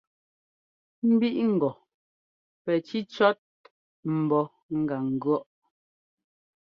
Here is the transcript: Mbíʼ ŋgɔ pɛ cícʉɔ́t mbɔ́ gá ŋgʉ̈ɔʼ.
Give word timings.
Mbíʼ 1.13 1.37
ŋgɔ 1.53 1.71
pɛ 2.63 2.73
cícʉɔ́t 2.87 3.37
mbɔ́ 4.19 4.43
gá 4.87 4.97
ŋgʉ̈ɔʼ. 5.13 5.43